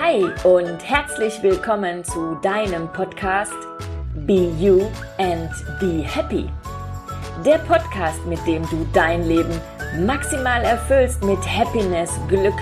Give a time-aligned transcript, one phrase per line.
[0.00, 3.52] Hi und herzlich willkommen zu deinem Podcast
[4.14, 4.82] Be You
[5.18, 5.50] and
[5.80, 6.48] Be Happy.
[7.44, 9.60] Der Podcast, mit dem du dein Leben
[10.06, 12.54] maximal erfüllst mit Happiness, Glück,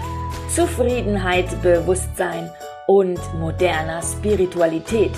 [0.48, 2.50] Zufriedenheit, Bewusstsein
[2.86, 5.12] und moderner Spiritualität.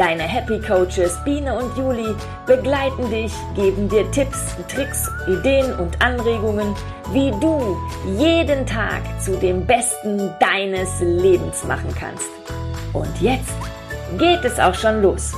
[0.00, 2.14] Deine Happy Coaches Biene und Juli
[2.46, 6.74] begleiten dich, geben dir Tipps, Tricks, Ideen und Anregungen,
[7.12, 7.76] wie du
[8.18, 12.30] jeden Tag zu dem Besten deines Lebens machen kannst.
[12.94, 13.52] Und jetzt
[14.18, 15.34] geht es auch schon los.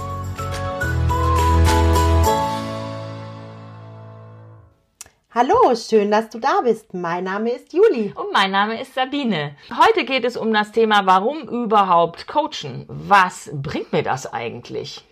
[5.42, 6.94] Hallo, schön, dass du da bist.
[6.94, 8.12] Mein Name ist Juli.
[8.14, 9.56] Und mein Name ist Sabine.
[9.76, 12.84] Heute geht es um das Thema, warum überhaupt coachen?
[12.86, 15.04] Was bringt mir das eigentlich?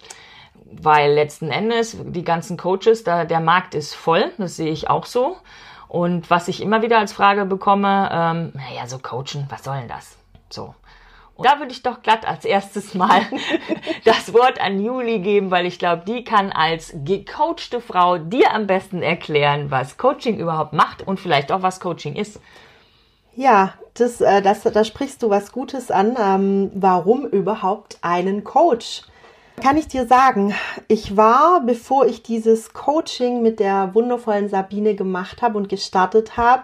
[0.70, 5.04] Weil letzten Endes die ganzen Coaches, da, der Markt ist voll, das sehe ich auch
[5.04, 5.36] so.
[5.88, 9.88] Und was ich immer wieder als Frage bekomme, ähm, naja, so coachen, was soll denn
[9.88, 10.16] das?
[10.48, 10.76] So.
[11.42, 13.22] Da würde ich doch glatt als erstes mal
[14.04, 18.66] das Wort an Juli geben, weil ich glaube, die kann als gecoachte Frau dir am
[18.66, 22.40] besten erklären, was Coaching überhaupt macht und vielleicht auch, was Coaching ist.
[23.36, 26.16] Ja, das, äh, das, da sprichst du was Gutes an.
[26.18, 29.02] Ähm, warum überhaupt einen Coach?
[29.62, 30.54] Kann ich dir sagen,
[30.88, 36.62] ich war, bevor ich dieses Coaching mit der wundervollen Sabine gemacht habe und gestartet habe,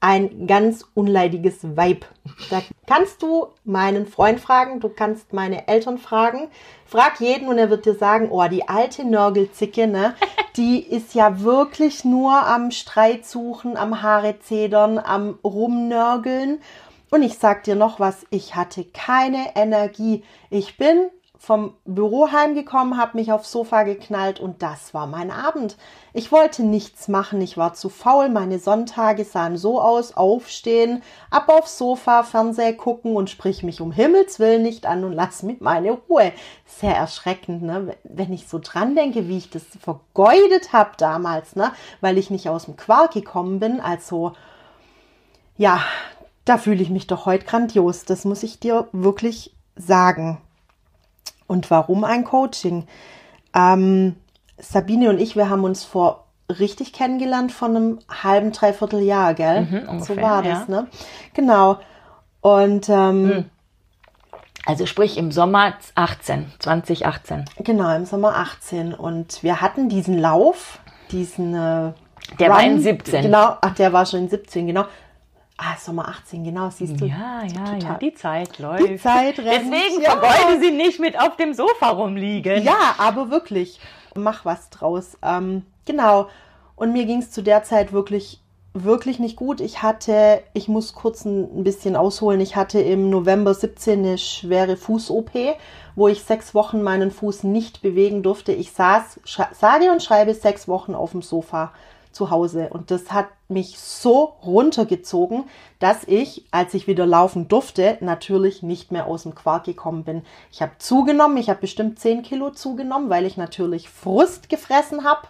[0.00, 2.06] ein ganz unleidiges Weib.
[2.48, 6.48] Da kannst du meinen Freund fragen, du kannst meine Eltern fragen.
[6.86, 10.14] Frag jeden und er wird dir sagen, oh, die alte Nörgelzicke, ne,
[10.56, 16.60] die ist ja wirklich nur am Streit suchen, am Haare zedern, am Rumnörgeln.
[17.10, 20.24] Und ich sag dir noch was, ich hatte keine Energie.
[20.48, 21.10] Ich bin
[21.42, 25.78] vom Büro heimgekommen, habe mich aufs Sofa geknallt und das war mein Abend.
[26.12, 31.48] Ich wollte nichts machen, ich war zu faul, meine Sonntage sahen so aus, aufstehen, ab
[31.48, 35.56] aufs Sofa, Fernseher gucken und sprich mich um Himmels Willen nicht an und lass mir
[35.60, 36.34] meine Ruhe.
[36.66, 37.96] Sehr erschreckend, ne?
[38.04, 41.72] wenn ich so dran denke, wie ich das vergeudet habe damals, ne?
[42.02, 44.32] weil ich nicht aus dem Quark gekommen bin, also
[45.56, 45.82] ja,
[46.44, 50.42] da fühle ich mich doch heute grandios, das muss ich dir wirklich sagen.
[51.50, 52.86] Und warum ein Coaching?
[53.54, 54.14] Ähm,
[54.56, 59.62] Sabine und ich, wir haben uns vor richtig kennengelernt von einem halben, dreiviertel Jahr, gell?
[59.62, 60.82] Mhm, ungefähr, so war das, ja.
[60.82, 60.86] ne?
[61.34, 61.80] Genau.
[62.40, 63.44] Und ähm, mhm.
[64.64, 67.46] also sprich im Sommer 18, 2018.
[67.64, 68.94] Genau, im Sommer 18.
[68.94, 70.78] Und wir hatten diesen Lauf,
[71.10, 71.92] diesen äh,
[72.38, 73.22] Der Run, war in 17.
[73.22, 74.84] Genau, ach, der war schon in 17, genau.
[75.62, 77.04] Ah, Sommer 18, genau, siehst du.
[77.04, 77.82] Ja, ja, total.
[77.82, 78.88] ja, die Zeit läuft.
[78.88, 79.70] Die Zeit rennt.
[79.70, 80.12] Deswegen ja.
[80.12, 82.62] vergeude sie nicht mit auf dem Sofa rumliegen.
[82.62, 83.78] Ja, aber wirklich,
[84.14, 85.18] mach was draus.
[85.22, 86.28] Ähm, genau.
[86.76, 88.40] Und mir ging es zu der Zeit wirklich,
[88.72, 89.60] wirklich nicht gut.
[89.60, 94.78] Ich hatte, ich muss kurz ein bisschen ausholen, ich hatte im November 17 eine schwere
[94.78, 95.32] Fuß-OP,
[95.94, 98.52] wo ich sechs Wochen meinen Fuß nicht bewegen durfte.
[98.52, 99.20] Ich saß,
[99.52, 101.74] sage und schreibe sechs Wochen auf dem Sofa
[102.12, 102.68] zu Hause.
[102.70, 105.44] Und das hat mich so runtergezogen,
[105.78, 110.22] dass ich, als ich wieder laufen durfte, natürlich nicht mehr aus dem Quark gekommen bin.
[110.52, 115.28] Ich habe zugenommen, ich habe bestimmt 10 Kilo zugenommen, weil ich natürlich Frust gefressen habe.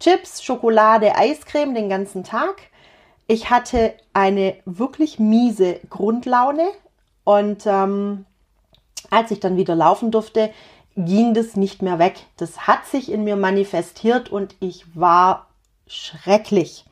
[0.00, 2.62] Chips, Schokolade, Eiscreme den ganzen Tag.
[3.26, 6.68] Ich hatte eine wirklich miese Grundlaune
[7.24, 8.24] und ähm,
[9.10, 10.50] als ich dann wieder laufen durfte,
[10.96, 12.26] ging das nicht mehr weg.
[12.36, 15.46] Das hat sich in mir manifestiert und ich war
[15.86, 16.84] schrecklich.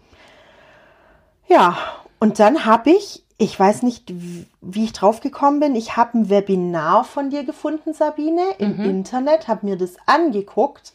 [1.48, 1.78] Ja,
[2.20, 4.12] und dann habe ich, ich weiß nicht,
[4.60, 8.84] wie ich drauf gekommen bin, ich habe ein Webinar von dir gefunden, Sabine, im mhm.
[8.84, 10.92] Internet, habe mir das angeguckt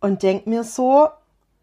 [0.00, 1.08] und denke mir so,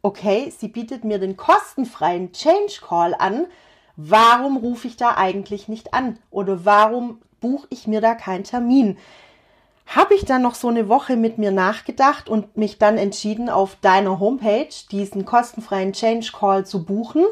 [0.01, 3.47] okay, sie bietet mir den kostenfreien Change Call an.
[3.95, 6.17] Warum rufe ich da eigentlich nicht an?
[6.31, 8.97] Oder warum buche ich mir da keinen Termin?
[9.95, 13.75] habe ich dann noch so eine Woche mit mir nachgedacht und mich dann entschieden, auf
[13.81, 17.25] deiner Homepage diesen kostenfreien Change Call zu buchen.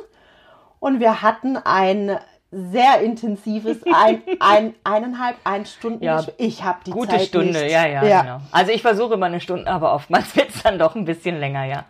[0.80, 2.18] Und wir hatten ein
[2.52, 6.04] sehr intensives, ein, ein, eineinhalb, ein Stunden.
[6.04, 7.72] Ja, ich habe die gute Zeit Stunde, nicht.
[7.72, 8.42] ja, ja, ja, genau.
[8.52, 11.66] Also ich versuche immer eine Stunde, aber oftmals wird es dann doch ein bisschen länger,
[11.66, 11.86] ja.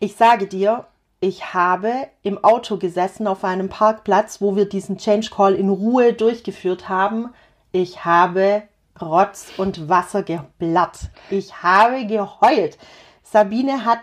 [0.00, 0.86] Ich sage dir,
[1.20, 6.12] ich habe im Auto gesessen auf einem Parkplatz, wo wir diesen Change Call in Ruhe
[6.12, 7.30] durchgeführt haben.
[7.72, 8.62] Ich habe
[9.00, 11.10] Rotz und Wasser geblatt.
[11.30, 12.78] Ich habe geheult.
[13.22, 14.00] Sabine hat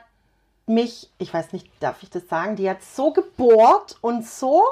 [0.66, 4.64] mich, ich weiß nicht, darf ich das sagen, die hat so gebohrt und so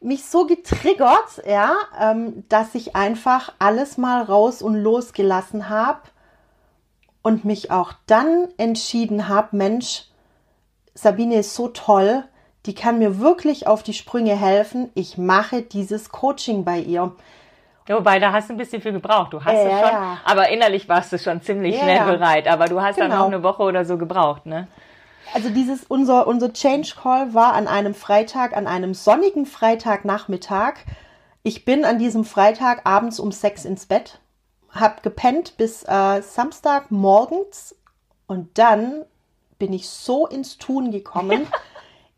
[0.00, 6.00] mich so getriggert, ja, ähm, dass ich einfach alles mal raus und losgelassen habe
[7.22, 10.04] und mich auch dann entschieden habe, Mensch,
[10.94, 12.24] Sabine ist so toll,
[12.66, 14.90] die kann mir wirklich auf die Sprünge helfen.
[14.94, 17.12] Ich mache dieses Coaching bei ihr.
[17.86, 19.32] Wobei, da hast du ein bisschen viel gebraucht.
[19.32, 20.18] Du hast Ja, es schon, ja.
[20.24, 22.48] aber innerlich warst du schon ziemlich Ja, schnell bereit.
[22.48, 23.20] Aber du hast dann Genau.
[23.22, 24.68] noch eine Woche oder so gebraucht, ne?
[25.32, 30.74] Also dieses, unser, unser Change Call war an einem Freitag, an einem sonnigen Freitagnachmittag.
[31.42, 34.20] Ich bin an diesem Freitag abends um sechs ins Bett,
[34.70, 37.76] hab gepennt bis äh, Samstag morgens
[38.26, 39.04] und dann
[39.58, 41.46] bin ich so ins Tun gekommen.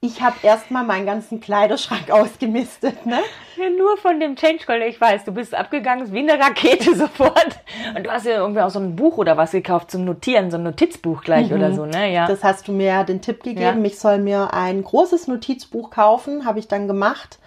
[0.06, 3.18] Ich habe erstmal meinen ganzen Kleiderschrank ausgemistet, ne?
[3.56, 7.58] Ja, nur von dem Change Call, ich weiß, du bist abgegangen wie eine Rakete sofort.
[7.96, 10.58] Und du hast ja irgendwie auch so ein Buch oder was gekauft zum Notieren, so
[10.58, 12.12] ein Notizbuch gleich oder so, ne?
[12.12, 12.24] Ja.
[12.24, 12.28] Mhm.
[12.28, 13.80] Das hast du mir den Tipp gegeben.
[13.80, 13.86] Ja.
[13.86, 17.40] Ich soll mir ein großes Notizbuch kaufen, habe ich dann gemacht,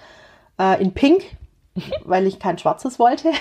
[0.60, 1.24] äh, in Pink,
[2.04, 3.32] weil ich kein schwarzes wollte.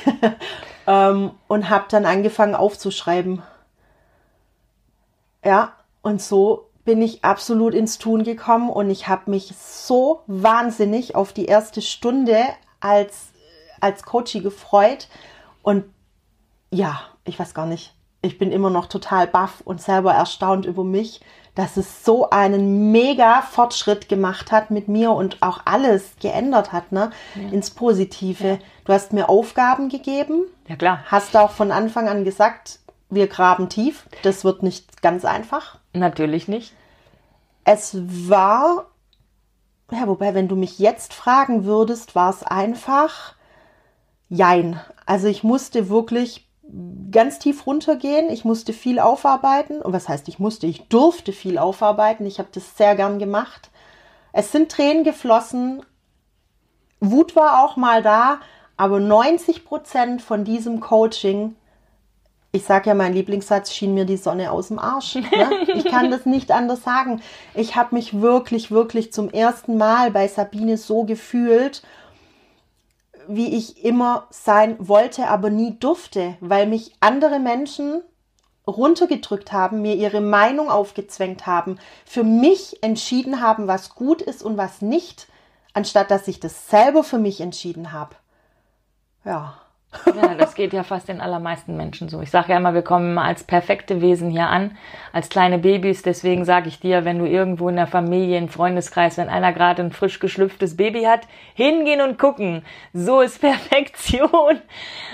[0.87, 3.43] ähm, und habe dann angefangen aufzuschreiben.
[5.45, 5.73] Ja,
[6.03, 11.35] und so bin ich absolut ins Tun gekommen und ich habe mich so wahnsinnig auf
[11.35, 12.39] die erste Stunde
[12.81, 13.29] als,
[13.79, 15.09] als Coachie gefreut.
[15.61, 15.85] Und
[16.71, 17.93] ja, ich weiß gar nicht.
[18.23, 21.21] Ich bin immer noch total baff und selber erstaunt über mich,
[21.55, 26.91] dass es so einen mega Fortschritt gemacht hat mit mir und auch alles geändert hat,
[26.91, 27.11] ne?
[27.53, 28.61] Ins Positive.
[28.87, 31.05] Du hast mir Aufgaben gegeben, ja, klar.
[31.05, 32.79] hast auch von Anfang an gesagt,
[33.11, 34.09] wir graben tief.
[34.23, 35.79] Das wird nicht ganz einfach.
[35.99, 36.73] Natürlich nicht.
[37.65, 37.97] Es
[38.29, 38.87] war,
[39.91, 43.35] ja, wobei, wenn du mich jetzt fragen würdest, war es einfach,
[44.29, 44.81] jein.
[45.07, 46.49] Also ich musste wirklich
[47.11, 48.31] ganz tief runtergehen.
[48.31, 49.81] Ich musste viel aufarbeiten.
[49.81, 50.67] Und was heißt, ich musste?
[50.67, 52.27] Ich durfte viel aufarbeiten.
[52.27, 53.71] Ich habe das sehr gern gemacht.
[54.33, 55.83] Es sind Tränen geflossen.
[57.01, 58.41] Wut war auch mal da.
[58.77, 61.57] Aber 90 Prozent von diesem Coaching,
[62.59, 65.15] ich sage ja, mein Lieblingssatz, schien mir die Sonne aus dem Arsch.
[65.15, 65.67] Ne?
[65.75, 67.23] Ich kann das nicht anders sagen.
[67.55, 71.83] Ich habe mich wirklich, wirklich zum ersten Mal bei Sabine so gefühlt,
[73.29, 78.03] wie ich immer sein wollte, aber nie durfte, weil mich andere Menschen
[78.67, 84.57] runtergedrückt haben, mir ihre Meinung aufgezwängt haben, für mich entschieden haben, was gut ist und
[84.57, 85.29] was nicht,
[85.75, 88.17] anstatt dass ich das selber für mich entschieden habe.
[89.25, 89.55] Ja.
[90.15, 92.21] Ja, das geht ja fast den allermeisten Menschen so.
[92.21, 94.77] Ich sage ja immer, wir kommen als perfekte Wesen hier an,
[95.13, 96.03] als kleine Babys.
[96.03, 99.83] Deswegen sage ich dir, wenn du irgendwo in der Familie, im Freundeskreis, wenn einer gerade
[99.83, 101.23] ein frisch geschlüpftes Baby hat,
[101.55, 102.65] hingehen und gucken.
[102.93, 104.61] So ist Perfektion.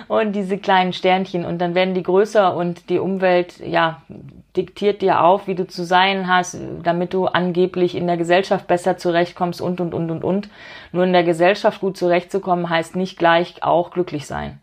[0.08, 1.44] Und diese kleinen Sternchen.
[1.44, 4.02] Und dann werden die größer und die Umwelt, ja,
[4.56, 8.96] diktiert dir auf, wie du zu sein hast, damit du angeblich in der Gesellschaft besser
[8.96, 10.48] zurechtkommst und, und, und, und, und.
[10.92, 14.60] Nur in der Gesellschaft gut zurechtzukommen heißt nicht gleich auch glücklich sein.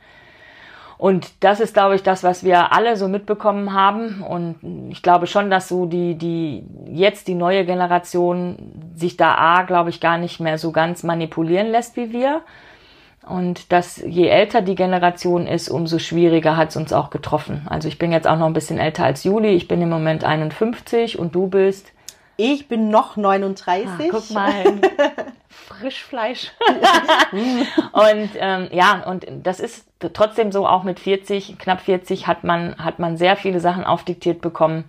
[1.01, 4.21] Und das ist, glaube ich, das, was wir alle so mitbekommen haben.
[4.21, 9.63] Und ich glaube schon, dass so die, die, jetzt die neue Generation sich da A,
[9.63, 12.41] glaube ich, gar nicht mehr so ganz manipulieren lässt wie wir.
[13.27, 17.68] Und dass je älter die Generation ist, umso schwieriger hat es uns auch getroffen.
[17.69, 19.50] Also ich bin jetzt auch noch ein bisschen älter als Juli.
[19.50, 21.91] Ich bin im Moment 51 und du bist
[22.38, 23.88] Ich bin noch 39.
[23.88, 24.63] Ah, guck mal,
[25.50, 26.51] Frischfleisch.
[27.91, 32.75] und ähm, ja, und das ist trotzdem so, auch mit 40, knapp 40 hat man,
[32.77, 34.85] hat man sehr viele Sachen aufdiktiert bekommen.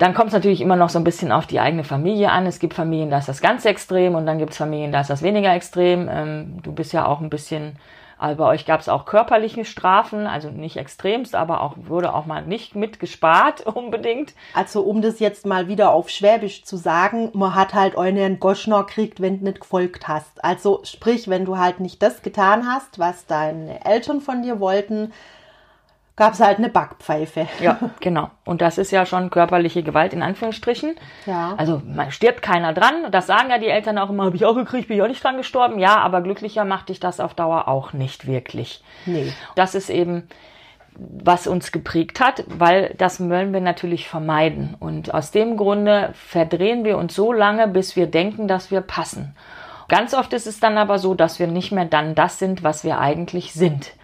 [0.00, 2.46] Dann kommt es natürlich immer noch so ein bisschen auf die eigene Familie an.
[2.46, 5.10] Es gibt Familien, da ist das ganz extrem und dann gibt es Familien, da ist
[5.10, 6.08] das weniger extrem.
[6.10, 7.76] Ähm, du bist ja auch ein bisschen,
[8.16, 12.24] also bei euch gab es auch körperliche Strafen, also nicht extremst, aber auch wurde auch
[12.24, 14.32] mal nicht mitgespart unbedingt.
[14.54, 18.84] Also um das jetzt mal wieder auf Schwäbisch zu sagen, man hat halt einen Goschner
[18.84, 20.42] kriegt, wenn du nicht gefolgt hast.
[20.42, 25.12] Also sprich, wenn du halt nicht das getan hast, was deine Eltern von dir wollten,
[26.20, 27.48] gab es halt eine Backpfeife.
[27.62, 28.28] Ja, genau.
[28.44, 30.94] Und das ist ja schon körperliche Gewalt in Anführungsstrichen.
[31.24, 31.54] Ja.
[31.56, 33.10] Also man stirbt keiner dran.
[33.10, 35.24] Das sagen ja die Eltern auch immer, habe ich auch gekriegt, bin ich auch nicht
[35.24, 35.78] dran gestorben.
[35.78, 38.84] Ja, aber glücklicher macht dich das auf Dauer auch nicht wirklich.
[39.06, 39.32] Nee.
[39.54, 40.28] Das ist eben,
[40.94, 44.76] was uns geprägt hat, weil das wollen wir natürlich vermeiden.
[44.78, 49.34] Und aus dem Grunde verdrehen wir uns so lange, bis wir denken, dass wir passen.
[49.88, 52.84] Ganz oft ist es dann aber so, dass wir nicht mehr dann das sind, was
[52.84, 53.94] wir eigentlich sind.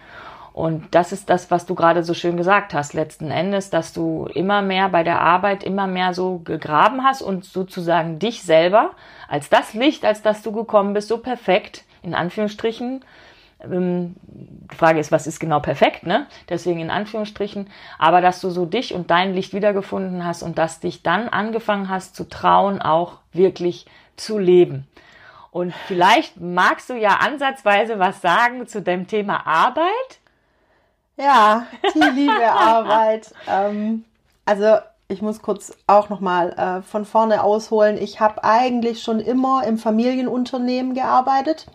[0.57, 4.27] Und das ist das, was du gerade so schön gesagt hast, letzten Endes, dass du
[4.33, 8.93] immer mehr bei der Arbeit immer mehr so gegraben hast und sozusagen dich selber
[9.27, 13.05] als das Licht, als das du gekommen bist, so perfekt, in Anführungsstrichen.
[13.63, 16.25] Ähm, die Frage ist, was ist genau perfekt, ne?
[16.49, 17.69] Deswegen in Anführungsstrichen.
[17.99, 21.87] Aber dass du so dich und dein Licht wiedergefunden hast und dass dich dann angefangen
[21.87, 23.85] hast zu trauen, auch wirklich
[24.15, 24.87] zu leben.
[25.51, 30.17] Und vielleicht magst du ja ansatzweise was sagen zu dem Thema Arbeit.
[31.17, 33.33] Ja, die liebe Arbeit.
[33.47, 34.05] Ähm,
[34.45, 37.97] also ich muss kurz auch nochmal äh, von vorne ausholen.
[37.97, 41.65] Ich habe eigentlich schon immer im Familienunternehmen gearbeitet,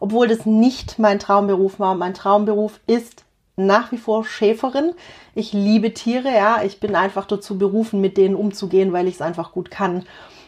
[0.00, 1.94] obwohl das nicht mein Traumberuf war.
[1.94, 3.24] Mein Traumberuf ist
[3.56, 4.92] nach wie vor Schäferin.
[5.34, 6.62] Ich liebe Tiere, ja.
[6.64, 10.04] Ich bin einfach dazu berufen, mit denen umzugehen, weil ich es einfach gut kann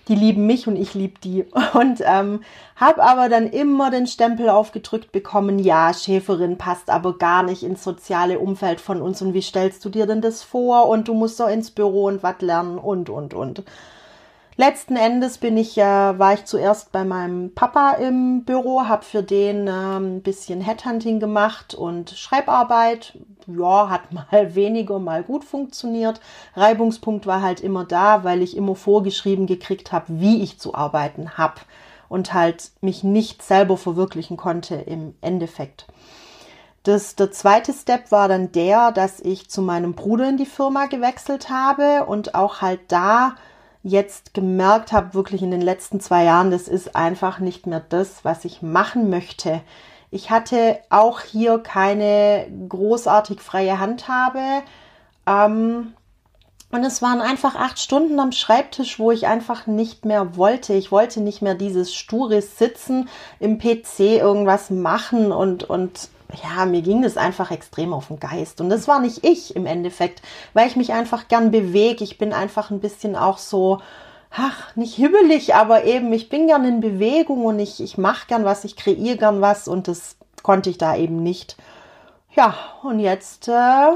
[0.08, 1.44] die lieben mich und ich liebe die.
[1.74, 2.42] Und ähm,
[2.76, 7.84] habe aber dann immer den Stempel aufgedrückt bekommen, ja, Schäferin passt aber gar nicht ins
[7.84, 11.38] soziale Umfeld von uns und wie stellst du dir denn das vor und du musst
[11.40, 13.62] doch ins Büro und was lernen und, und, und.
[14.56, 19.24] Letzten Endes bin ich ja, war ich zuerst bei meinem Papa im Büro, habe für
[19.24, 23.18] den äh, ein bisschen Headhunting gemacht und Schreibarbeit.
[23.48, 26.20] Ja, hat mal weniger, mal gut funktioniert.
[26.54, 31.36] Reibungspunkt war halt immer da, weil ich immer vorgeschrieben gekriegt habe, wie ich zu arbeiten
[31.36, 31.60] habe
[32.08, 35.88] und halt mich nicht selber verwirklichen konnte im Endeffekt.
[36.84, 40.86] Das, der zweite Step war dann der, dass ich zu meinem Bruder in die Firma
[40.86, 43.34] gewechselt habe und auch halt da
[43.84, 48.24] jetzt gemerkt habe, wirklich in den letzten zwei Jahren, das ist einfach nicht mehr das,
[48.24, 49.60] was ich machen möchte.
[50.10, 54.62] Ich hatte auch hier keine großartig freie Handhabe.
[55.26, 55.92] Ähm,
[56.70, 60.72] und es waren einfach acht Stunden am Schreibtisch, wo ich einfach nicht mehr wollte.
[60.72, 66.08] Ich wollte nicht mehr dieses sture Sitzen im PC irgendwas machen und, und
[66.42, 68.60] ja, mir ging das einfach extrem auf den Geist.
[68.60, 70.22] Und das war nicht ich im Endeffekt,
[70.52, 72.04] weil ich mich einfach gern bewege.
[72.04, 73.80] Ich bin einfach ein bisschen auch so,
[74.30, 78.44] ach, nicht hibbelig, aber eben, ich bin gern in Bewegung und ich, ich mache gern
[78.44, 81.56] was, ich kreiere gern was und das konnte ich da eben nicht.
[82.34, 83.92] Ja, und jetzt äh,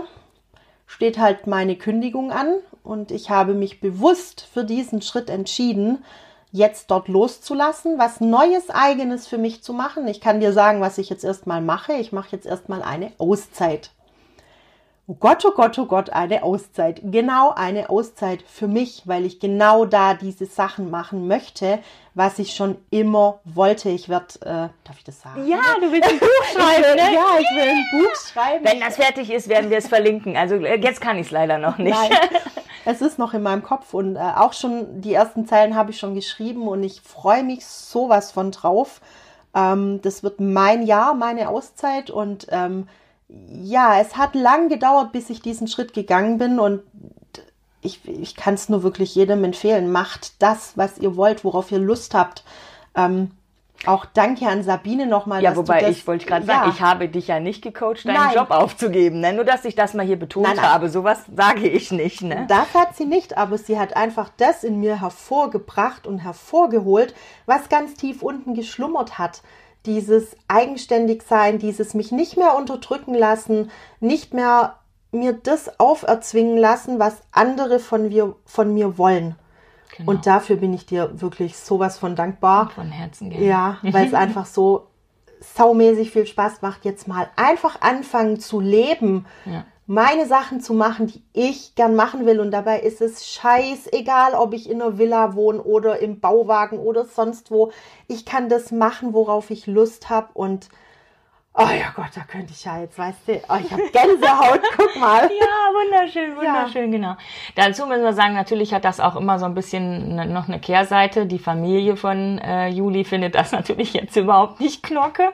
[0.87, 2.55] steht halt meine Kündigung an
[2.85, 6.05] und ich habe mich bewusst für diesen Schritt entschieden,
[6.53, 10.09] jetzt dort loszulassen, was Neues eigenes für mich zu machen.
[10.09, 11.95] Ich kann dir sagen, was ich jetzt erstmal mache.
[11.95, 13.91] Ich mache jetzt erstmal eine Auszeit.
[15.11, 17.01] Oh Gott, oh Gott, oh Gott, eine Auszeit.
[17.03, 21.79] Genau eine Auszeit für mich, weil ich genau da diese Sachen machen möchte,
[22.13, 23.89] was ich schon immer wollte.
[23.89, 25.49] Ich werde, äh, darf ich das sagen?
[25.49, 27.15] Ja, du willst ein Buch schreiben, ne?
[27.15, 28.65] Ja, ich will ein Buch schreiben.
[28.67, 30.37] Wenn das fertig ist, werden wir es verlinken.
[30.37, 31.99] Also äh, jetzt kann ich es leider noch nicht.
[31.99, 32.11] Nein,
[32.89, 35.99] es ist noch in meinem Kopf und äh, auch schon die ersten Zeilen habe ich
[35.99, 39.03] schon geschrieben und ich freue mich sowas von drauf.
[39.55, 42.89] Ähm, das wird mein Jahr, meine Auszeit und ähm,
[43.29, 46.81] ja, es hat lang gedauert, bis ich diesen Schritt gegangen bin und
[47.83, 49.93] ich, ich kann es nur wirklich jedem empfehlen.
[49.93, 52.43] Macht das, was ihr wollt, worauf ihr Lust habt.
[52.95, 53.33] Ähm,
[53.87, 55.43] auch danke an Sabine nochmal.
[55.43, 56.55] Ja, wobei das, ich wollte gerade ja.
[56.55, 58.35] sagen, ich habe dich ja nicht gecoacht, deinen Nein.
[58.35, 59.21] Job aufzugeben.
[59.21, 59.33] Ne?
[59.33, 60.89] Nur, dass ich das mal hier betont nein, habe.
[60.89, 62.23] Sowas sage ich nicht.
[62.23, 62.47] Ne?
[62.49, 67.15] Das hat sie nicht, aber sie hat einfach das in mir hervorgebracht und hervorgeholt,
[67.47, 69.43] was ganz tief unten geschlummert hat
[69.87, 73.71] dieses Eigenständigsein, dieses mich nicht mehr unterdrücken lassen,
[74.01, 74.77] nicht mehr
[75.13, 79.37] mir das auferzwingen lassen, was andere von, wir, von mir wollen.
[79.99, 80.11] Genau.
[80.11, 82.71] Und dafür bin ich dir wirklich sowas von dankbar.
[82.71, 83.45] Von Herzen gerne.
[83.45, 84.87] Ja, weil es einfach so
[85.41, 89.27] saumäßig viel Spaß macht, jetzt mal einfach anfangen zu leben.
[89.45, 92.41] Ja meine Sachen zu machen, die ich gern machen will.
[92.41, 97.07] Und dabei ist es scheißegal, ob ich in einer Villa wohne oder im Bauwagen oder
[97.07, 97.73] sonst wo.
[98.07, 100.29] Ich kann das machen, worauf ich Lust habe.
[100.35, 100.69] Und
[101.59, 104.97] oh ja Gott, da könnte ich ja jetzt, weißt du, oh, ich habe Gänsehaut, guck
[104.97, 105.23] mal.
[105.23, 106.99] Ja, wunderschön, wunderschön, ja.
[106.99, 107.17] genau.
[107.57, 110.61] Dazu müssen wir sagen, natürlich hat das auch immer so ein bisschen ne, noch eine
[110.61, 111.27] Kehrseite.
[111.27, 115.33] Die Familie von äh, Juli findet das natürlich jetzt überhaupt nicht knocke.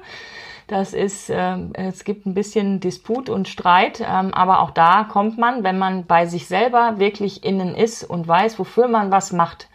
[0.67, 5.37] Das ist, äh, es gibt ein bisschen Disput und Streit, ähm, aber auch da kommt
[5.37, 9.69] man, wenn man bei sich selber wirklich innen ist und weiß, wofür man was macht,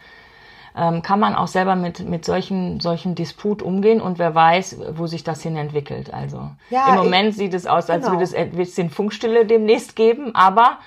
[0.80, 5.06] ähm, kann man auch selber mit, mit solchen, solchen Disput umgehen und wer weiß, wo
[5.06, 6.12] sich das hin entwickelt.
[6.14, 8.14] Also ja, im Moment ich, sieht es aus, als genau.
[8.14, 10.78] würde es ein bisschen Funkstille demnächst geben, aber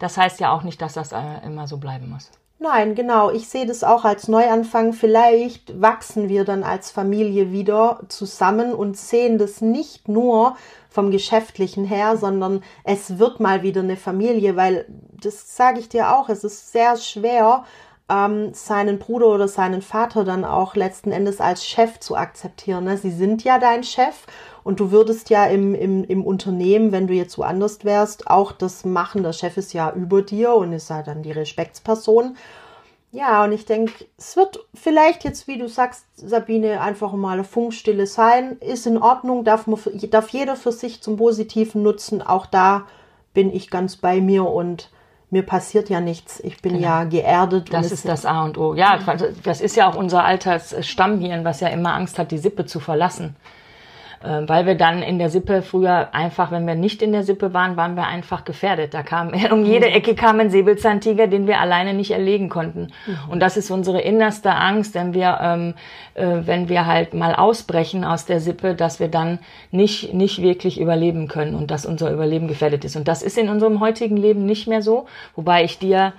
[0.00, 2.32] das heißt ja auch nicht, dass das äh, immer so bleiben muss.
[2.58, 3.30] Nein, genau.
[3.30, 4.94] Ich sehe das auch als Neuanfang.
[4.94, 10.56] Vielleicht wachsen wir dann als Familie wieder zusammen und sehen das nicht nur
[10.88, 14.86] vom Geschäftlichen her, sondern es wird mal wieder eine Familie, weil
[15.20, 17.64] das sage ich dir auch, es ist sehr schwer,
[18.08, 22.84] ähm, seinen Bruder oder seinen Vater dann auch letzten Endes als Chef zu akzeptieren.
[22.84, 22.96] Ne?
[22.96, 24.26] Sie sind ja dein Chef
[24.62, 28.84] und du würdest ja im, im, im Unternehmen, wenn du jetzt woanders wärst, auch das
[28.84, 29.22] machen.
[29.22, 32.36] Der Chef ist ja über dir und ist halt dann die Respektsperson.
[33.12, 37.44] Ja, und ich denke, es wird vielleicht jetzt, wie du sagst, Sabine, einfach mal eine
[37.44, 38.58] Funkstille sein.
[38.60, 42.20] Ist in Ordnung, darf, man, darf jeder für sich zum Positiven nutzen.
[42.20, 42.86] Auch da
[43.34, 44.90] bin ich ganz bei mir und
[45.30, 46.40] mir passiert ja nichts.
[46.40, 46.86] Ich bin genau.
[46.86, 47.72] ja geerdet.
[47.72, 48.74] Das ist das A und O.
[48.74, 48.98] Ja,
[49.42, 53.34] das ist ja auch unser Altersstammhirn, was ja immer Angst hat, die Sippe zu verlassen.
[54.26, 57.54] Äh, weil wir dann in der Sippe früher einfach, wenn wir nicht in der Sippe
[57.54, 58.92] waren, waren wir einfach gefährdet.
[58.92, 62.88] Da kam um jede Ecke kam ein Säbelzahntiger, den wir alleine nicht erlegen konnten.
[63.06, 63.18] Mhm.
[63.30, 65.74] Und das ist unsere innerste Angst, wenn wir, ähm,
[66.14, 69.38] äh, wenn wir halt mal ausbrechen aus der Sippe, dass wir dann
[69.70, 72.96] nicht, nicht wirklich überleben können und dass unser Überleben gefährdet ist.
[72.96, 75.06] Und das ist in unserem heutigen Leben nicht mehr so,
[75.36, 76.12] wobei ich dir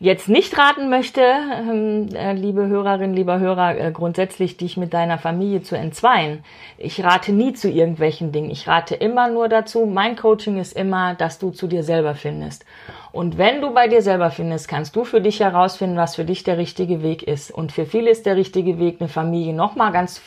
[0.00, 5.18] jetzt nicht raten möchte, ähm, äh, liebe Hörerin, lieber Hörer, äh, grundsätzlich dich mit deiner
[5.18, 6.44] Familie zu entzweien.
[6.76, 8.50] Ich rate nie zu irgendwelchen Dingen.
[8.50, 12.64] Ich rate immer nur dazu, mein Coaching ist immer, dass du zu dir selber findest.
[13.12, 16.44] Und wenn du bei dir selber findest, kannst du für dich herausfinden, was für dich
[16.44, 17.50] der richtige Weg ist.
[17.50, 20.20] Und für viele ist der richtige Weg, eine Familie nochmal ganz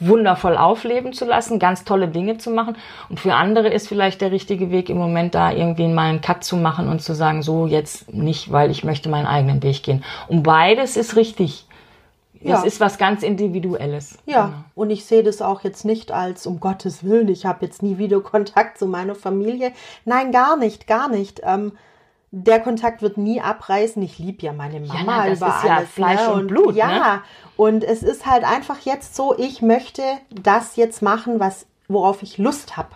[0.00, 2.76] wundervoll aufleben zu lassen, ganz tolle Dinge zu machen.
[3.08, 6.44] Und für andere ist vielleicht der richtige Weg im Moment da irgendwie mal einen Cut
[6.44, 10.04] zu machen und zu sagen, so jetzt nicht, weil ich möchte meinen eigenen Weg gehen.
[10.28, 11.66] Und beides ist richtig.
[12.40, 12.66] Das ja.
[12.66, 14.18] ist was ganz Individuelles.
[14.24, 14.58] Ja, genau.
[14.76, 17.98] und ich sehe das auch jetzt nicht als, um Gottes Willen, ich habe jetzt nie
[17.98, 19.72] wieder Kontakt zu meiner Familie.
[20.04, 21.40] Nein, gar nicht, gar nicht.
[21.42, 21.72] Ähm,
[22.30, 24.02] der Kontakt wird nie abreißen.
[24.02, 25.90] Ich liebe ja meine Mama ja, na, das über ist ja alles.
[25.90, 26.32] Fleisch ne?
[26.32, 26.74] und, Blut.
[26.74, 27.22] Ja, ne?
[27.56, 32.38] und es ist halt einfach jetzt so, ich möchte das jetzt machen, was, worauf ich
[32.38, 32.90] Lust habe.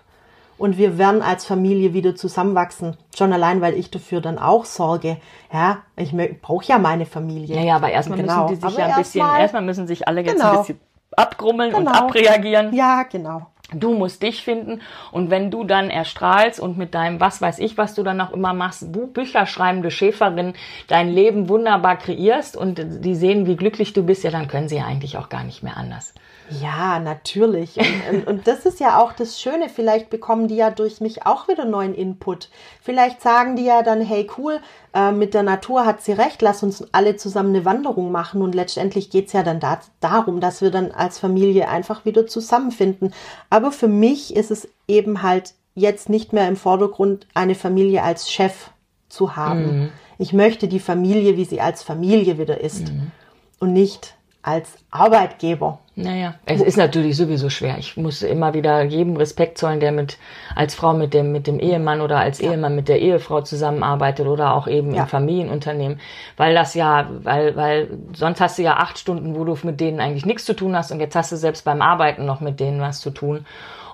[0.58, 2.96] Und wir werden als Familie wieder zusammenwachsen.
[3.16, 5.16] Schon allein, weil ich dafür dann auch sorge.
[5.52, 7.56] Ja, ich brauche ja meine Familie.
[7.56, 8.42] Ja, ja, aber erstmal genau.
[8.42, 10.50] müssen die sich aber ja ein bisschen, erstmal müssen sich alle jetzt genau.
[10.50, 10.80] ein bisschen
[11.16, 11.90] abgrummeln genau.
[11.90, 12.72] und abreagieren.
[12.74, 13.46] Ja, genau.
[13.74, 17.78] Du musst dich finden und wenn du dann erstrahlst und mit deinem, was weiß ich,
[17.78, 20.54] was du dann auch immer machst, du Bücher schreibende Schäferin,
[20.88, 24.76] dein Leben wunderbar kreierst und die sehen, wie glücklich du bist, ja, dann können sie
[24.76, 26.14] ja eigentlich auch gar nicht mehr anders.
[26.60, 27.76] Ja, natürlich.
[27.76, 29.68] Und, und, und, das ist ja auch das Schöne.
[29.68, 32.50] Vielleicht bekommen die ja durch mich auch wieder neuen Input.
[32.82, 34.60] Vielleicht sagen die ja dann, hey cool,
[34.94, 38.42] äh, mit der Natur hat sie recht, lass uns alle zusammen eine Wanderung machen.
[38.42, 43.14] Und letztendlich geht's ja dann da, darum, dass wir dann als Familie einfach wieder zusammenfinden.
[43.48, 48.30] Aber für mich ist es eben halt jetzt nicht mehr im Vordergrund, eine Familie als
[48.30, 48.70] Chef
[49.08, 49.80] zu haben.
[49.80, 49.88] Mhm.
[50.18, 52.92] Ich möchte die Familie, wie sie als Familie wieder ist.
[52.92, 53.10] Mhm.
[53.58, 55.78] Und nicht als Arbeitgeber.
[55.94, 57.76] Naja, es ist natürlich sowieso schwer.
[57.78, 60.18] Ich muss immer wieder jedem Respekt zollen, der mit
[60.56, 62.50] als Frau mit dem mit dem Ehemann oder als ja.
[62.50, 65.02] Ehemann mit der Ehefrau zusammenarbeitet oder auch eben ja.
[65.02, 66.00] im Familienunternehmen,
[66.36, 70.00] weil das ja, weil weil sonst hast du ja acht Stunden, wo du mit denen
[70.00, 72.80] eigentlich nichts zu tun hast und jetzt hast du selbst beim Arbeiten noch mit denen
[72.80, 73.44] was zu tun.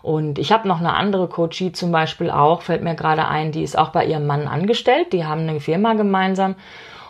[0.01, 3.65] Und ich habe noch eine andere Coachie zum Beispiel auch, fällt mir gerade ein, die
[3.65, 5.13] ist auch bei ihrem Mann angestellt.
[5.13, 6.55] Die haben eine Firma gemeinsam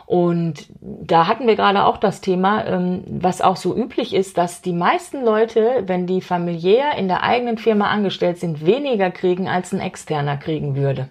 [0.09, 4.62] und da hatten wir gerade auch das Thema, ähm, was auch so üblich ist, dass
[4.62, 9.75] die meisten Leute, wenn die familiär in der eigenen Firma angestellt sind, weniger kriegen, als
[9.75, 11.11] ein externer kriegen würde.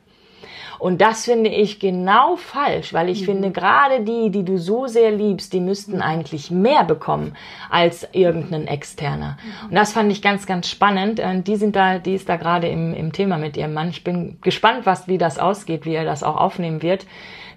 [0.80, 3.26] Und das finde ich genau falsch, weil ich mhm.
[3.26, 7.36] finde, gerade die, die du so sehr liebst, die müssten eigentlich mehr bekommen
[7.70, 9.38] als irgendein externer.
[9.66, 11.20] Und das fand ich ganz, ganz spannend.
[11.20, 13.90] Und die sind da, die ist da gerade im, im Thema mit ihrem Mann.
[13.90, 17.06] Ich bin gespannt, was, wie das ausgeht, wie er das auch aufnehmen wird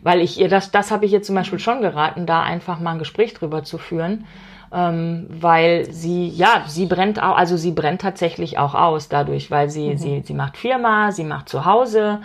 [0.02, 2.92] weil ich ihr das, das habe ich ihr zum Beispiel schon geraten, da einfach mal
[2.92, 4.26] ein Gespräch drüber zu führen,
[4.72, 9.68] ähm, weil sie, ja, sie brennt auch, also sie brennt tatsächlich auch aus dadurch, weil
[9.68, 9.98] sie, mhm.
[9.98, 12.20] sie, sie macht Firma, sie macht zu Hause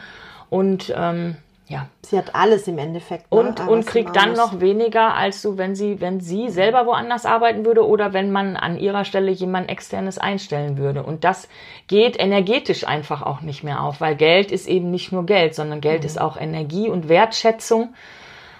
[0.49, 1.87] und ähm, ja.
[2.03, 3.31] Sie hat alles im Endeffekt.
[3.31, 3.39] Ne?
[3.39, 7.65] Und, und kriegt dann noch weniger, als du, wenn sie, wenn sie selber woanders arbeiten
[7.65, 11.01] würde oder wenn man an ihrer Stelle jemand externes einstellen würde.
[11.01, 11.49] Und das
[11.87, 15.81] geht energetisch einfach auch nicht mehr auf, weil Geld ist eben nicht nur Geld, sondern
[15.81, 16.05] Geld mhm.
[16.05, 17.95] ist auch Energie und Wertschätzung.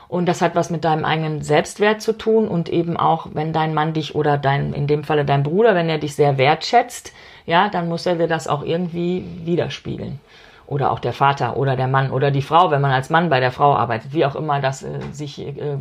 [0.08, 3.74] Und das hat was mit deinem eigenen Selbstwert zu tun und eben auch, wenn dein
[3.74, 7.12] Mann dich oder dein, in dem Falle dein Bruder, wenn er dich sehr wertschätzt,
[7.46, 10.20] ja, dann muss er dir das auch irgendwie widerspiegeln
[10.68, 13.40] oder auch der Vater oder der Mann oder die Frau, wenn man als Mann bei
[13.40, 15.78] der Frau arbeitet, wie auch immer das äh, sich äh,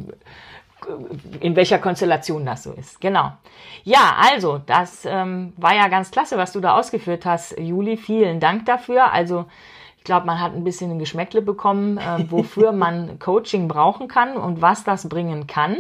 [1.41, 3.01] in welcher Konstellation das so ist.
[3.01, 3.33] Genau.
[3.85, 7.97] Ja, also, das ähm, war ja ganz klasse, was du da ausgeführt hast, Juli.
[7.97, 9.13] Vielen Dank dafür.
[9.13, 9.47] Also,
[9.99, 14.37] ich glaube, man hat ein bisschen ein Geschmäckle bekommen, äh, wofür man Coaching brauchen kann
[14.37, 15.79] und was das bringen kann.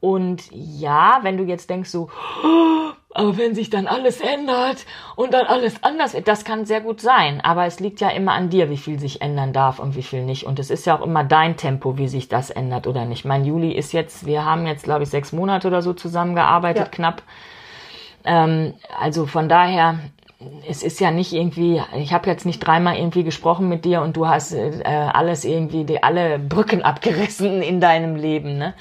[0.00, 2.10] Und ja, wenn du jetzt denkst so,
[3.14, 7.00] aber wenn sich dann alles ändert und dann alles anders wird, das kann sehr gut
[7.00, 7.40] sein.
[7.40, 10.24] Aber es liegt ja immer an dir, wie viel sich ändern darf und wie viel
[10.24, 10.44] nicht.
[10.44, 13.24] Und es ist ja auch immer dein Tempo, wie sich das ändert oder nicht.
[13.24, 16.90] Mein Juli ist jetzt, wir haben jetzt, glaube ich, sechs Monate oder so zusammengearbeitet, ja.
[16.90, 17.22] knapp.
[18.24, 20.00] Ähm, also von daher,
[20.68, 24.16] es ist ja nicht irgendwie, ich habe jetzt nicht dreimal irgendwie gesprochen mit dir und
[24.16, 28.74] du hast äh, alles irgendwie, die, alle Brücken abgerissen in deinem Leben, ne?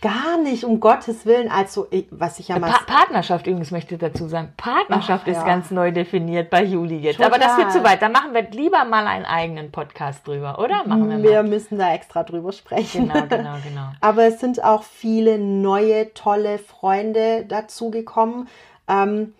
[0.00, 1.50] Gar nicht, um Gottes Willen.
[1.50, 2.70] Also, was ich ja mal.
[2.70, 4.52] Pa Partnerschaft übrigens möchte ich dazu sagen.
[4.56, 5.44] Partnerschaft Ach, ist ja.
[5.44, 7.16] ganz neu definiert bei Juli jetzt.
[7.16, 7.32] Total.
[7.32, 8.00] Aber das wird zu weit.
[8.00, 10.86] Da machen wir lieber mal einen eigenen Podcast drüber, oder?
[10.86, 13.08] Machen wir, wir müssen da extra drüber sprechen.
[13.08, 13.88] Genau, genau, genau.
[14.00, 18.48] Aber es sind auch viele neue, tolle Freunde dazugekommen.
[18.88, 19.34] Ähm,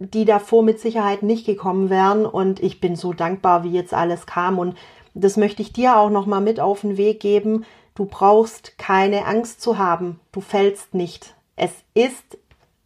[0.00, 2.24] die davor mit Sicherheit nicht gekommen wären.
[2.26, 4.58] Und ich bin so dankbar, wie jetzt alles kam.
[4.58, 4.76] Und
[5.14, 7.64] das möchte ich dir auch nochmal mit auf den Weg geben.
[8.00, 10.20] Du brauchst keine Angst zu haben.
[10.32, 11.34] Du fällst nicht.
[11.54, 12.38] Es ist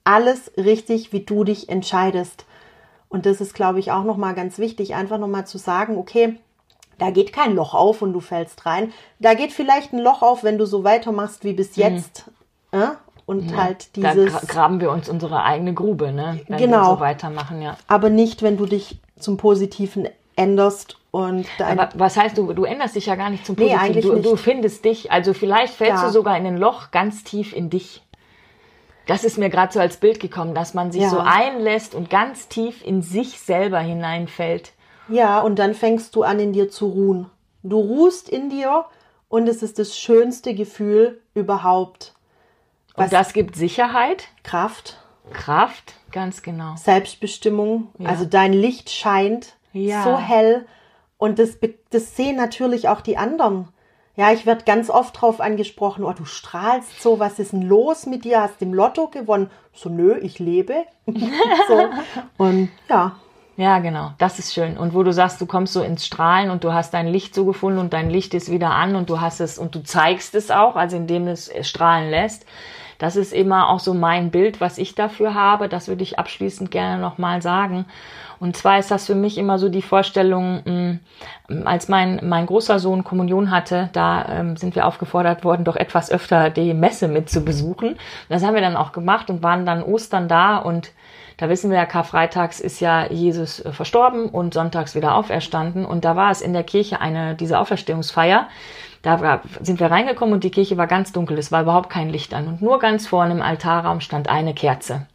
[0.03, 2.47] alles richtig, wie du dich entscheidest.
[3.09, 6.41] Und das ist, glaube ich, auch nochmal ganz wichtig, einfach nochmal zu sagen, okay,
[6.99, 8.93] da geht kein Loch auf und du fällst rein.
[9.21, 11.83] Da geht vielleicht ein Loch auf, wenn du so weitermachst wie bis mhm.
[11.85, 12.25] jetzt.
[12.73, 12.81] Mhm.
[12.81, 12.87] Äh?
[13.25, 14.33] Und ja, halt dieses.
[14.33, 16.41] Da graben wir uns unsere eigene Grube, ne?
[16.49, 16.89] Wenn genau.
[16.89, 17.77] wir so weitermachen, ja.
[17.87, 22.53] Aber nicht, wenn du dich zum Positiven änderst und Aber was heißt du?
[22.53, 23.81] Du änderst dich ja gar nicht zum Positiven.
[23.81, 24.27] Nee, eigentlich du, nicht.
[24.27, 26.07] du findest dich, also vielleicht fällst ja.
[26.07, 28.03] du sogar in ein Loch ganz tief in dich.
[29.07, 31.11] Das ist mir gerade so als Bild gekommen, dass man sich ja.
[31.11, 34.73] so einlässt und ganz tief in sich selber hineinfällt.
[35.09, 37.31] Ja, und dann fängst du an, in dir zu ruhen.
[37.63, 38.87] Du ruhst in dir
[39.29, 42.15] und es ist das schönste Gefühl überhaupt.
[42.97, 44.29] Was und das gibt Sicherheit.
[44.43, 44.99] Kraft.
[45.33, 46.75] Kraft, ganz genau.
[46.77, 47.89] Selbstbestimmung.
[47.99, 48.11] Ja.
[48.11, 50.03] Also dein Licht scheint ja.
[50.03, 50.67] so hell.
[51.19, 51.59] Und das,
[51.91, 53.69] das sehen natürlich auch die anderen.
[54.17, 58.07] Ja, ich werde ganz oft drauf angesprochen, oh, du strahlst so, was ist denn los
[58.07, 58.41] mit dir?
[58.43, 59.51] Hast du im Lotto gewonnen?
[59.73, 60.75] So, nö, ich lebe.
[61.07, 61.89] so.
[62.39, 63.17] Und ja,
[63.57, 64.13] ja, genau.
[64.19, 64.77] Das ist schön.
[64.77, 67.45] Und wo du sagst, du kommst so ins Strahlen und du hast dein Licht so
[67.45, 70.51] gefunden und dein Licht ist wieder an und du hast es und du zeigst es
[70.51, 72.47] auch, also indem es strahlen lässt.
[72.99, 75.69] Das ist immer auch so mein Bild, was ich dafür habe.
[75.69, 77.87] Das würde ich abschließend gerne nochmal sagen.
[78.45, 82.79] Und zwar ist das für mich immer so die Vorstellung, mm, als mein, mein großer
[82.79, 87.31] Sohn Kommunion hatte, da ähm, sind wir aufgefordert worden, doch etwas öfter die Messe mit
[87.31, 87.97] zu besuchen.
[88.29, 90.93] Das haben wir dann auch gemacht und waren dann Ostern da und
[91.39, 95.87] da wissen wir ja, Karfreitags ist ja Jesus äh, verstorben und sonntags wieder auferstanden.
[95.87, 98.49] Und da war es in der Kirche eine, diese Auferstehungsfeier.
[99.01, 101.39] Da sind wir reingekommen und die Kirche war ganz dunkel.
[101.39, 102.47] Es war überhaupt kein Licht an.
[102.47, 105.07] Und nur ganz vorne im Altarraum stand eine Kerze.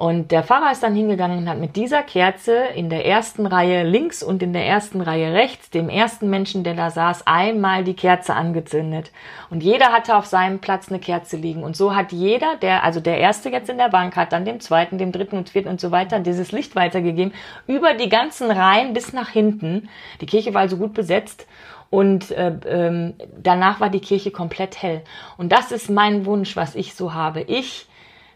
[0.00, 3.82] Und der Pfarrer ist dann hingegangen und hat mit dieser Kerze in der ersten Reihe
[3.82, 7.92] links und in der ersten Reihe rechts dem ersten Menschen, der da saß, einmal die
[7.92, 9.12] Kerze angezündet.
[9.50, 11.62] Und jeder hatte auf seinem Platz eine Kerze liegen.
[11.62, 14.60] Und so hat jeder, der, also der erste jetzt in der Bank hat dann dem
[14.60, 17.34] zweiten, dem dritten und vierten und so weiter dieses Licht weitergegeben
[17.66, 19.90] über die ganzen Reihen bis nach hinten.
[20.22, 21.46] Die Kirche war also gut besetzt.
[21.90, 25.02] Und äh, ähm, danach war die Kirche komplett hell.
[25.36, 27.42] Und das ist mein Wunsch, was ich so habe.
[27.42, 27.89] Ich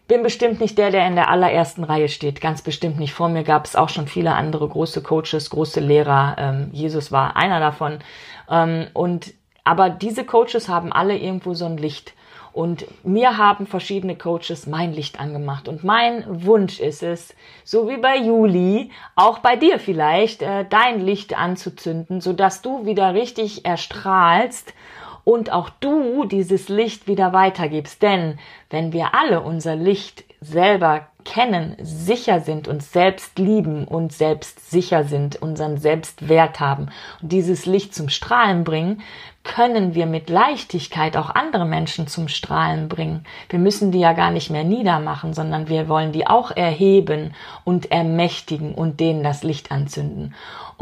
[0.06, 2.40] bin bestimmt nicht der, der in der allerersten Reihe steht.
[2.40, 3.14] Ganz bestimmt nicht.
[3.14, 6.36] Vor mir gab es auch schon viele andere große Coaches, große Lehrer.
[6.38, 7.98] Ähm, Jesus war einer davon.
[8.50, 9.32] Ähm, und
[9.64, 12.12] aber diese Coaches haben alle irgendwo so ein Licht.
[12.52, 15.66] Und mir haben verschiedene Coaches mein Licht angemacht.
[15.66, 21.00] Und mein Wunsch ist es, so wie bei Juli, auch bei dir vielleicht, äh, dein
[21.00, 24.72] Licht anzuzünden, sodass du wieder richtig erstrahlst
[25.24, 28.02] und auch du dieses Licht wieder weitergibst.
[28.02, 28.38] Denn
[28.70, 35.04] wenn wir alle unser Licht selber kennen, sicher sind, uns selbst lieben und selbst sicher
[35.04, 36.88] sind, unseren Selbstwert haben
[37.22, 39.02] und dieses Licht zum Strahlen bringen,
[39.42, 43.24] können wir mit Leichtigkeit auch andere Menschen zum Strahlen bringen.
[43.50, 47.90] Wir müssen die ja gar nicht mehr niedermachen, sondern wir wollen die auch erheben und
[47.90, 50.34] ermächtigen und denen das Licht anzünden.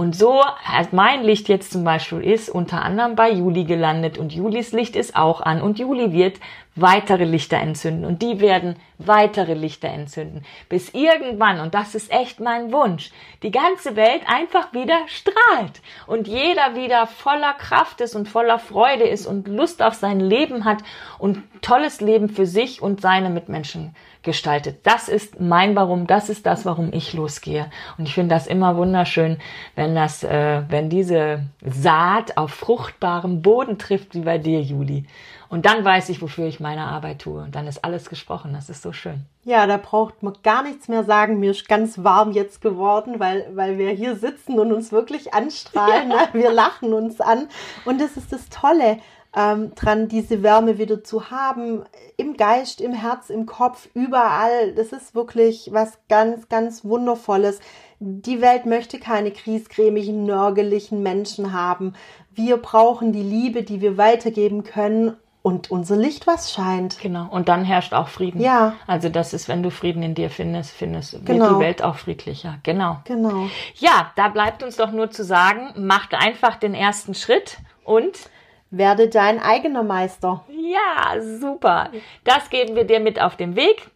[0.03, 0.43] Und so
[0.91, 5.15] mein Licht jetzt zum Beispiel ist unter anderem bei Juli gelandet und Julis Licht ist
[5.15, 6.41] auch an und Juli wird
[6.75, 12.41] weitere Lichter entzünden und die werden weitere Lichter entzünden, bis irgendwann, und das ist echt
[12.41, 13.13] mein Wunsch,
[13.45, 19.05] die ganze Welt einfach wieder strahlt und jeder wieder voller Kraft ist und voller Freude
[19.05, 20.79] ist und Lust auf sein Leben hat
[21.21, 24.81] und tolles Leben für sich und seine Mitmenschen gestaltet.
[24.85, 27.71] Das ist mein Warum, das ist das, warum ich losgehe.
[27.99, 29.39] Und ich finde das immer wunderschön,
[29.75, 35.07] wenn das, äh, wenn diese Saat auf fruchtbarem Boden trifft, wie bei dir, Juli.
[35.53, 37.43] Und dann weiß ich, wofür ich meine Arbeit tue.
[37.43, 38.55] Und dann ist alles gesprochen.
[38.55, 39.27] Das ist so schön.
[39.45, 41.41] Ja, da braucht man gar nichts mehr sagen.
[41.41, 46.11] Mir ist ganz warm jetzt geworden, weil, weil wir hier sitzen und uns wirklich anstrahlen.
[46.11, 46.17] Ja.
[46.17, 46.29] Ne?
[46.33, 47.49] Wir lachen uns an.
[47.85, 48.97] Und das ist das Tolle
[49.35, 51.85] ähm, dran, diese Wärme wieder zu haben.
[52.17, 54.73] Im Geist, im Herz, im Kopf, überall.
[54.75, 57.61] Das ist wirklich was ganz, ganz Wundervolles.
[57.99, 61.95] Die Welt möchte keine kriescremigen, nörgeligen Menschen haben.
[62.31, 67.01] Wir brauchen die Liebe, die wir weitergeben können und unser Licht, was scheint.
[67.01, 67.29] Genau.
[67.29, 68.41] Und dann herrscht auch Frieden.
[68.41, 68.75] Ja.
[68.87, 71.55] Also das ist, wenn du Frieden in dir findest, findest, wird genau.
[71.55, 72.59] die Welt auch friedlicher.
[72.63, 72.99] Genau.
[73.05, 73.49] Genau.
[73.75, 78.31] Ja, da bleibt uns doch nur zu sagen, macht einfach den ersten Schritt und
[78.73, 80.45] werde dein eigener Meister.
[80.49, 81.91] Ja, super.
[82.25, 83.87] Das geben wir dir mit auf den Weg.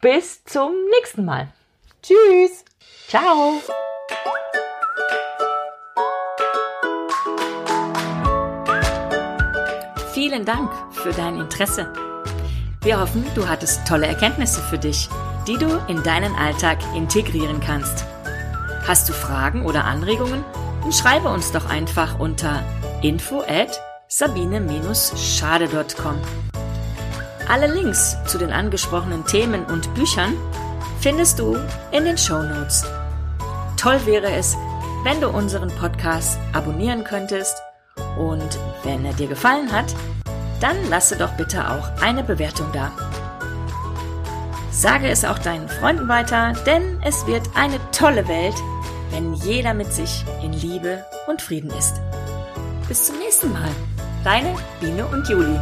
[0.00, 1.48] Bis zum nächsten Mal.
[2.02, 2.64] Tschüss.
[3.08, 3.60] Ciao.
[10.14, 11.92] Vielen Dank für dein Interesse.
[12.82, 15.10] Wir hoffen, du hattest tolle Erkenntnisse für dich.
[15.46, 18.04] die du in deinen Alltag integrieren kannst.
[18.86, 20.44] Hast du Fragen oder Anregungen?
[20.82, 22.62] Dann schreibe uns doch einfach unter
[23.02, 23.80] info at
[24.18, 26.16] sabine-schade.com.
[27.48, 30.34] Alle Links zu den angesprochenen Themen und Büchern
[31.00, 31.58] findest du
[31.92, 32.86] in den Show Notes.
[33.76, 34.56] Toll wäre es,
[35.04, 37.60] wenn du unseren Podcast abonnieren könntest
[38.16, 39.94] und wenn er dir gefallen hat,
[40.62, 42.92] dann lasse doch bitte auch eine Bewertung da.
[44.70, 48.56] Sage es auch deinen Freunden weiter, denn es wird eine tolle Welt,
[49.10, 52.00] wenn jeder mit sich in Liebe und Frieden ist.
[52.88, 53.68] Bis zum nächsten Mal.
[54.26, 55.56] Deine Biene und Juli.